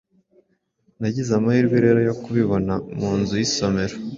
[0.99, 3.95] Nagize amahirwe rero yo kukibona mu nzu y’isomero